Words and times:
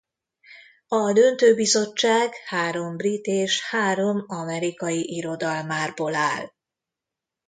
A 0.87 1.11
döntőbizottság 1.13 2.33
három 2.45 2.95
brit 2.97 3.25
és 3.25 3.69
három 3.69 4.23
amerikai 4.27 5.15
irodalmárból 5.15 6.15
áll. 6.15 6.51